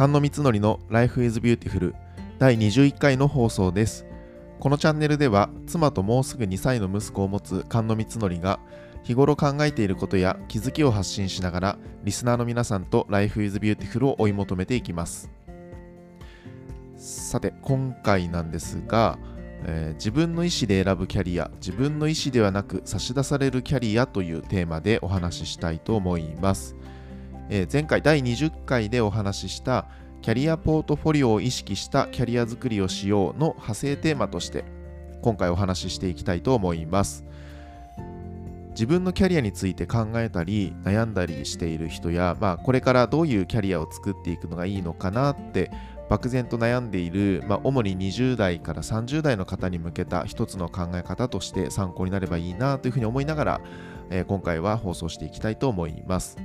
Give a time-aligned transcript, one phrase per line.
[0.00, 1.92] 菅野光則の Life is Beautiful
[2.38, 4.06] 第21回の放送です。
[4.58, 8.60] このチャンネルでは妻ともうすぐ2歳の息子を持つ菅野光則が
[9.02, 15.30] 日頃考えていることや気づきを発信しながらリスナーの皆さんと Life is Beautiful を追い求めていきます。
[16.96, 19.18] さて、今回なんですが、
[19.66, 26.74] えー自分の意思で選ぶキャリア、自分の意思ではなく差し出されるキャリアというテーマでお話ししたいと思います。
[27.52, 29.86] えー前回第20回でお話しした
[30.22, 34.64] キャリアポートフォリオを意識したキャリア作りをしようの派生テーマとして
[35.20, 37.24] 今回お話ししていきたいと思います。
[38.70, 45.72] 自分のキャリアについて考えたり悩んだりしている人や、まあ、これからどういうキャリアを作っていくのがいいのかなって
[46.08, 53.60] 漠然と悩んでいる、まあ、主に20代から30代の方に向けた一つの考え方として参考になればいいなというふうに思いながら、
[54.08, 56.38] えー今回は放送していきたいと思います。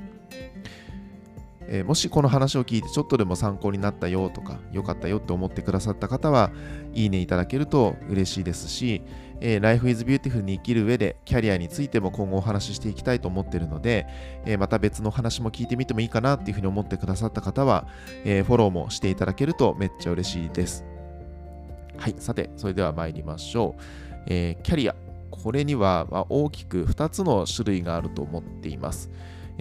[1.68, 6.52] えーもしこの話を聞いてちょっとでも参考になったよとか良かったよって思ってくださった方は
[6.94, 9.02] いいねいただけると嬉しいですし、
[9.42, 14.06] えー Life is Beautiful に生きる上でキャリアについても今後お話ししていきたいと思っているので、
[14.46, 17.88] えーまた別の話も聞いてみてもいいかなっていうふうに思ってくださった方は、
[18.24, 20.86] えーフォローもしていただけるとめっちゃ嬉しいです。
[21.98, 23.82] はい、さて、それでは参りましょう。
[24.28, 24.96] えーキャリア。
[25.32, 29.10] これにはま大きく2つの種類があると思っています。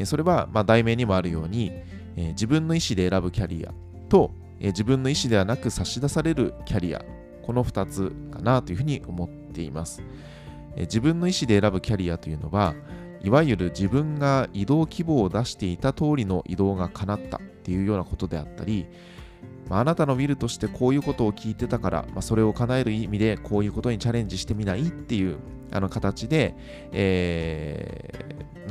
[0.04, 1.72] それはまあ題名にもあるように、
[2.16, 3.72] えー自分の意思で選ぶキャリア
[4.08, 7.04] と、えー自分の意思ではなく差し出されるキャリア。
[7.42, 10.02] この2つかなというふうに思っています。
[10.76, 12.74] えー自分の意思で選ぶキャリアというのは、
[13.22, 18.86] いわゆる自分が移動希望を出していた通りの移動が叶ったっていうようなことであったり、
[19.68, 25.38] まあなたのウィルとしてこういうことを聞いてたから、まあ、それを叶える意味でこういうことにチャレンジしてみないっていう
[25.72, 26.54] あの形で、
[26.92, 27.83] え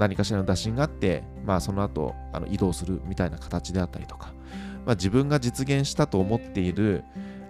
[0.03, 4.33] 何かしらの打診があって、まあ、その後あの移動するみたいな形であったりとか、
[4.85, 7.05] まあ、自分が実現したと思っている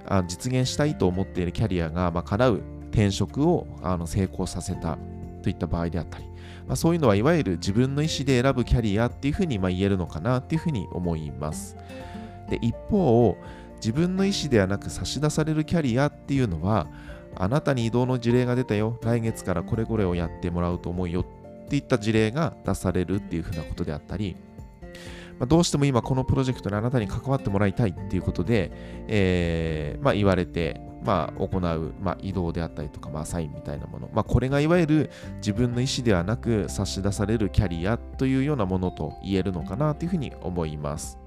[0.05, 2.61] あ実現したいと思っているキャリアが、まあ、叶う
[2.91, 4.99] 転職をあの成功させた
[5.41, 6.25] といった場合であったり、
[6.67, 11.75] まあ、そういうのはいわゆる自分の意思で選ぶキャリアっていうふうにまあ言えるのかなっていうふうに思います。
[12.49, 13.35] で一方
[13.77, 16.87] 自分の意思ではなく差し出されるキャリアっていうのは
[17.35, 21.25] あなたに移動の事例が出たよ来月からこれこれをやってもらうと思うよ
[21.63, 24.35] っていった事例が出されるっていうふうなことであったり、
[25.39, 28.71] まあ、どうしても今このプロジェクトにあなたに関わってもらいたいっていうことで、
[29.07, 41.17] えーまあ、言われて、まあ、行う、まあ、移動であったりとか、まあ、サインみたいなもの、まあ、これがいわゆる自分の意思ではなく差し出されるキャリアというようなものと言えるのかなというふうに思います。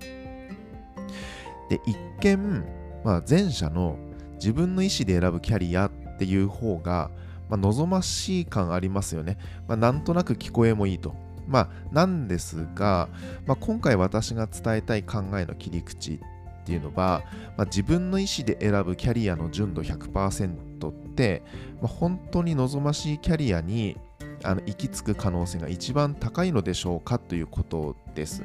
[1.69, 2.65] で一見、
[3.05, 3.99] まあ、前者の
[4.35, 7.11] 自分の意思で選ぶキャリアっていう方が、
[7.49, 9.39] まあ、望ましい感ありますよね。
[9.69, 11.15] まあ、なんとなく聞こえもいいと。
[11.47, 13.09] まあ、なんですが、
[13.47, 16.19] まあ、今回私が伝えたい考えの切り口っ
[16.65, 17.23] ていうのは、
[17.57, 21.43] まあ、自分の意思で選ぶキャリアの純度100%って、
[21.81, 23.97] まあ、本当に望ましいキャリアに
[24.43, 28.43] あの行き着く可能性が一番高いのでしょうかということです。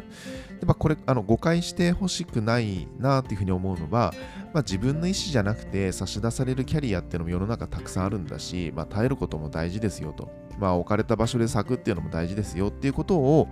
[0.60, 4.14] でまあ、これあの誤解してほしくないなというふうに思うのは、
[4.54, 10.30] まあ、自分の意思じゃなくて差し出されるキャリアっていうのも世の中たくさんあるんだし、まあ、耐えることも大事ですよと、
[10.60, 13.48] まあ、置かれた場所で咲くっていうのも大事ですよっていうことを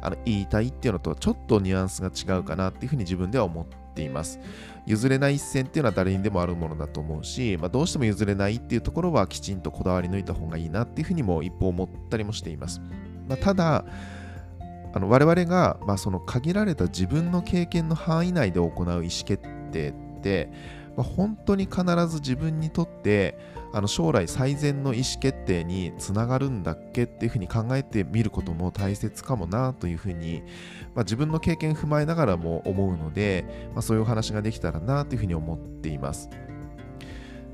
[0.00, 4.38] あの言いたいっていうのとちょっとニュアンスが違うかなっていうふうに自分では思っています。
[4.86, 12.80] 譲れない一線っていうのは誰にでもあるものだと思うし、まあ、どうしても譲れないっていうところはきちんとこだわり抜いた方がいいなっていうふうにも一方思ったりもしています。
[13.28, 13.84] まあ、ただ、
[14.94, 19.38] あの我々が、まあ、その限られた自分の経験の範囲内で行う意思決
[19.72, 20.50] 定って、
[20.96, 23.36] まあ、本当に必ず自分にとって
[23.76, 30.42] あの将来最善の意思決定につながるんだっけっていうふうに考えてみることも大切かもなというふうに、
[30.94, 33.44] まあ、自分の経験踏まえながらも思うので、
[33.74, 36.30] まあ、そういうお話ができたらなというふうに思っています。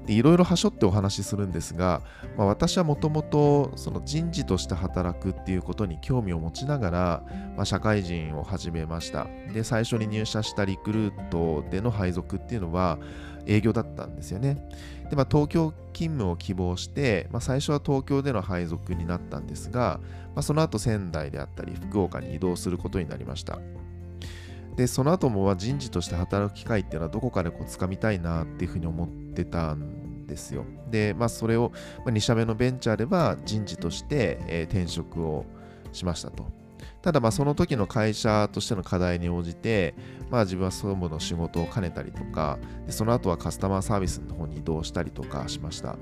[0.07, 2.03] いろいろはしょってお話しするんですが、
[2.37, 7.23] まあ、私はもともとその人事として働くっていうことに興味を持ちながら、
[7.57, 9.27] まあ、社会人を始めました。
[9.53, 12.99] で最初に入社したリクルートでの配属っていうのは
[13.47, 14.69] 営業だったんですよね。
[15.11, 20.01] で、まあ、東京勤務を希望して、まあ、最初は東京での配属になったんですが、
[20.35, 23.59] まあ、その後仙台であったり福岡に移動することになりました。
[24.77, 30.65] でその後もは人事として働く機会っていうのはどこかでこう掴みたいなっていうふうに思ってたんですよ。
[30.91, 35.45] で、まあ、それを、まあ、2社目のベンチャーでは人事として、えー転職を
[35.93, 36.62] しましたと。
[37.03, 39.95] ただまあその時の会社としての課題に応じて、
[40.31, 45.99] まあ、自分は総務の仕事を兼ねたりとかでその後はカスタマーサービスの方に移動したりとかしました。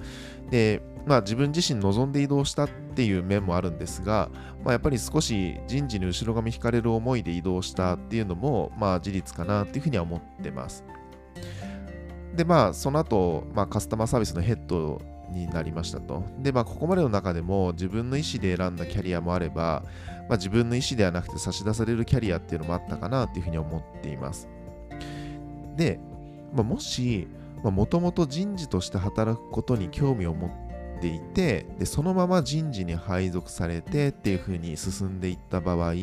[0.50, 4.30] で、まあ、自分自身望んで移動したっていう面もあるんですが、
[4.62, 10.84] まあ、やっぱり少し人事に後ろ髪引かれる思いで移動したっていうのも、まあ、事実かなっていうふうには思ってます。
[12.34, 15.00] でまあその後、まあカスタマーサービスのヘッド
[15.30, 16.24] になりましたと。
[16.38, 19.82] で、まあ、ここまでの中でも自分の意思で選んだキャリアもあれば、
[20.28, 24.48] まあ、自分の意思ではなくて差し出されるキャリアっていうのもあったかなっていうふうに思っています。
[25.76, 26.00] で、
[26.54, 27.28] まあ、もし、
[27.62, 35.94] もともと人事として働くことに興味を持っていてで、そのまま人事に配属されてっていうふうに進んでいった場合、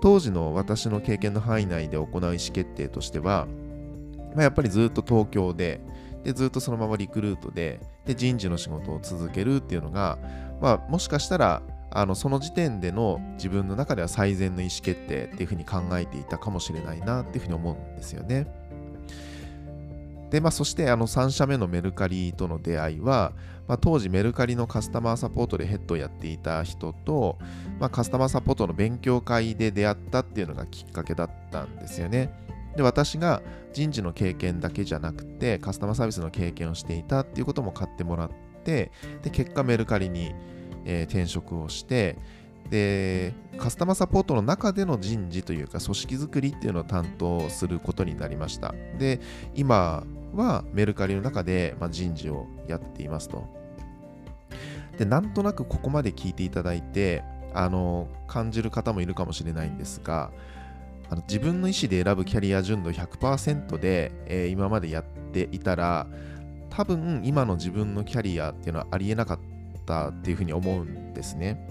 [0.00, 3.46] 当時の私の経験の範囲内で行う意思決定としては、
[4.34, 5.80] まあ、やっぱりずっと東京で、
[6.24, 10.18] でずっとそのままリクルートでで人事の仕事を続けるっていうのが、
[10.60, 18.46] まあ、もしかしたらあのその時点での自分の中では最善の意思決定っていうふうに考えていたかもしれないなっていうふうに思うんですよね。
[20.30, 23.32] で、まあ、そしてあの3社目のメルカリとの出会いは、
[23.68, 27.38] まあ、当時メルカリのカスタマーサポートでヘッドをやっていた人と、
[27.78, 32.32] まあ、カスタマーサポートの勉強会で出会ったっていうのがきっかけだったんですよね。
[32.76, 33.42] で、私が
[33.72, 38.30] 人事の経験だけじゃなくて、カスタマーサービスの経験をしていたっていうことも買ってもらっ
[38.64, 38.90] て、
[39.22, 40.34] で、結果メルカリに、
[40.84, 42.16] えー、転職をして、
[42.70, 48.74] で、カスタマーサポートの中での人事というか、組織づくりっていうのを担当することになりました。
[48.98, 49.20] で、
[49.54, 50.04] 今
[50.34, 53.44] はメルカリの中で、まあ、人事をやっていますと。
[54.96, 57.22] で、なんとなくここまで聞いていただいて、
[57.54, 60.30] あの、感じる方もいるかもしれないんですが、
[61.10, 66.06] あの自分の意思で選ぶキャリア純度100%で、えー、今までやっていたら
[66.70, 69.38] 多分今の自分のキャリアっていうのはありえなかっ
[69.84, 71.68] たっていうふうに思うんですね。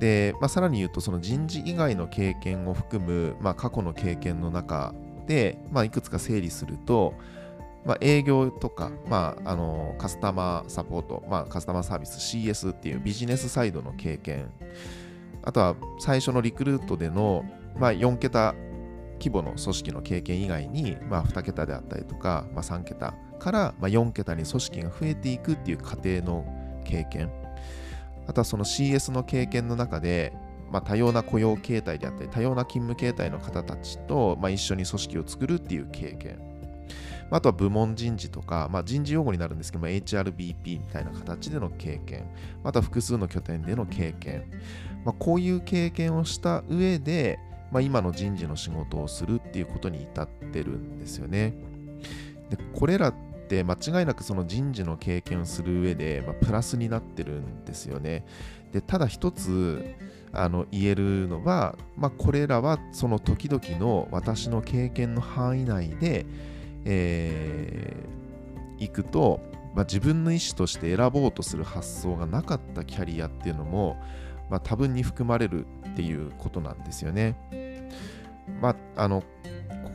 [0.00, 4.94] で、まあ、さらに言うとその人事以外の経験を含む、まあ、過去の経験の中
[5.28, 7.14] で、まあ、いくつか整理すると、
[7.84, 14.50] まあ、営業とか、まあ、あのカスタマーサポート、まあ、カスタマーサービス CS っていうビジネスサイドの経験
[15.44, 17.44] あとは最初のリクルートでの
[17.78, 18.54] まあ、4桁
[19.18, 26.44] 規模の組織の経験以外に、まあ、2桁であったりとか、まあ、3桁から、ま、4桁に組織が増えていくっていう過程の
[26.84, 27.30] 経験。
[28.26, 30.32] あとはその CS の経験の中で、
[30.70, 36.40] まあ、多様な雇用形態であったり多様な勤務形態の方たちと、まあ、一緒に組織を作るっていう経験。
[37.30, 42.26] あとは部門人事とか、まあ、人事用語になるんですけども HRBP みたいな形での経験。
[42.62, 44.44] また複数の拠点での経験、
[45.04, 47.38] ま、こういう経験をした上で、
[47.72, 51.54] まあ、今の人事の仕事をするっていうことに至ってるんですよね。
[52.50, 53.14] でこれらっ
[53.48, 58.24] て間違いなくその人事の経験をする上で、まあ、プラスになってるんですよね。
[58.72, 59.84] でただ一つ
[60.32, 66.26] あの言えるのは、まあ、これらはその時々の私の経験の範囲内で、
[66.84, 69.40] えー、行くと、
[69.74, 73.96] まあ、自分の意思として選ぼうとする発想がなかったキャリアっていうのも、
[74.50, 77.36] まあ、多分に含まれるっていうことなんですよね。
[78.62, 79.26] まあ、あの、こ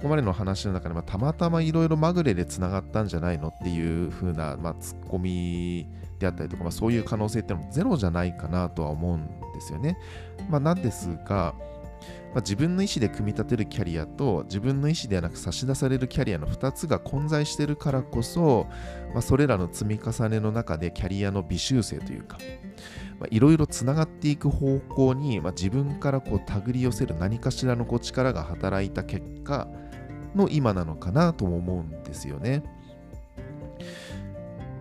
[0.03, 5.87] こまでの話の中で、まあ、たまたまいろいろまぐれでつながったんじゃないのっていう風な、まあ、ツッコミ
[6.19, 9.97] であったりとか、まあ、そういう可能性っていうのもゼロじゃないかなとは思うんですよね。
[10.49, 11.55] まあ、なんですが、
[12.33, 18.67] まあ、自分の意思で組み立てるキャリアと自分の意思ではなく差し出されるキャリアの2つが混在しているからこそ、
[19.13, 22.37] まあ、それらの積み重ねの中でキャリアの微修正というか、
[23.31, 29.67] いろいろつながっていく方向に、まあ、自分からこう手繰り寄せる何かしらのこう力が働いた結果
[30.35, 32.63] の今なのかなとも思うんですよね。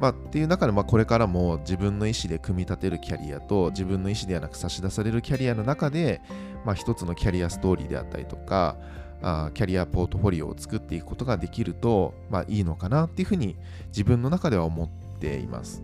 [0.01, 6.21] まあ、っていう中で、まあ、これからも自分の意思で組み立てるキャリアと自分の意思ではなく差し出されるキャリアの中で、
[6.67, 8.77] まあ、一つのキャリアストーリーであったりとか
[9.23, 13.57] あキャリアポートフォリオを作っていくことができると、まあ、いいのかなっていうふうに
[13.89, 15.83] 自分の中では思っています。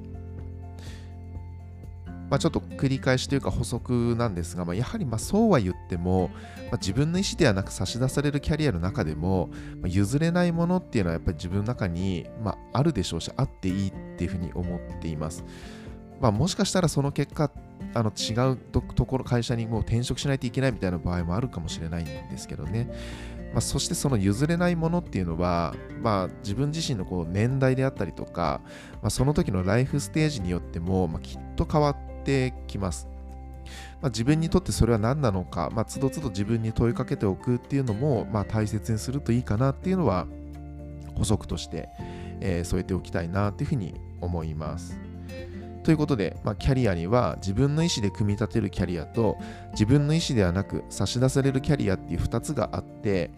[2.28, 6.30] まあ、ちょっと繰り返しというか補足なんですが、まあ、やはりまそうは言っても、
[6.70, 9.50] まあ、自分の意思ではなく差し出されるキャリアの中でも、
[9.82, 15.44] ま譲れないものっていうのはやっぱり自分の中に、まあ、るでしょうし、あっていいっていうふうに思っています。
[16.22, 17.50] ま、もしかしたらその結果、
[17.94, 22.90] あの違うところ、会社にもう転職しないといけないみたいな場合もあるかもしれないんですけどね。
[23.52, 28.62] まあ、そしてその譲れないものっていうのは、まあ、自分自身のこう年代であったりとか、
[29.02, 33.08] まあ、その時のライフステージによっても、まあ、きっと変わってってきます。
[34.00, 40.26] まあ、自分にとってそれは何なのか、まあ、つどつど自分に問いかけておくっていうのも、まあ、大切にするといいかなっていうのは
[41.14, 41.88] 補足として、
[42.40, 44.98] えー、添えておきたいなっていうふうに思います。
[45.82, 49.36] ということで、まあ、キャリアには自分の意思で組み立てるキャリアと
[49.72, 53.30] 自分の意思ではなく差し出されるキャリアっていう2つがあって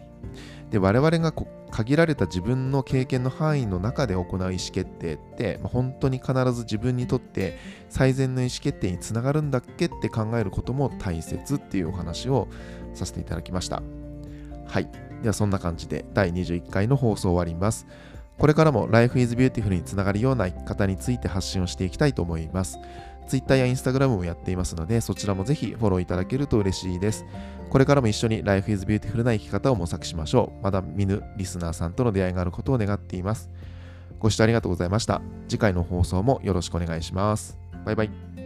[0.69, 1.33] で我々が
[1.71, 7.57] 限られた自分の経験の範囲の中で行う意思決定って、まあ、本当に必ず自分にとって
[7.89, 12.47] 最善の意思決定につながるんだっけって考えることも大切っていうお話を
[12.93, 13.81] させていただきました。
[14.67, 14.89] はい。
[15.21, 17.87] ではそんな感じで第21回の放送終わります。
[18.37, 22.77] これからも Life is Beautiful につながるような生き方について発信をしていきたいと思います。
[23.27, 27.25] Twitter や Instagram もやっていますので、そちらもぜひフォローいただけると嬉しいです。
[27.69, 30.63] これからも一緒に Life is Beautiful な生き方を模索しましょう。
[30.63, 33.49] まだ見ぬリスナーさんとの出会いがあることを願っています。
[34.19, 35.21] ご視聴ありがとうございました。
[35.47, 37.57] 次回の放送もよろしくお願いします。
[37.85, 38.44] バイバイ。